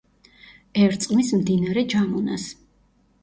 [0.85, 2.47] ერწყმის მდინარე ჯამუნას.